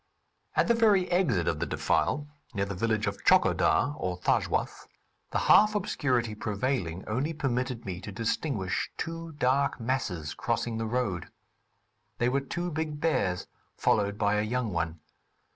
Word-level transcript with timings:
At 0.55 0.67
the 0.67 0.73
very 0.73 1.07
exit 1.11 1.47
of 1.47 1.59
the 1.59 1.67
defile, 1.67 2.27
near 2.55 2.65
the 2.65 2.73
village 2.73 3.05
of 3.05 3.23
Tchokodar, 3.23 3.93
or 3.99 4.17
Thajwas, 4.17 4.87
the 5.29 5.37
half 5.37 5.75
obscurity 5.75 6.33
prevailing 6.33 7.07
only 7.07 7.33
permitted 7.33 7.85
me 7.85 8.01
to 8.01 8.11
distinguish 8.11 8.89
two 8.97 9.33
dark 9.33 9.79
masses 9.79 10.33
crossing 10.33 10.79
the 10.79 10.87
road. 10.87 11.27
They 12.17 12.29
were 12.29 12.41
two 12.41 12.71
big 12.71 12.99
bears 12.99 13.45
followed 13.77 14.17
by 14.17 14.39
a 14.39 14.41
young 14.41 14.73
one. 14.73 15.01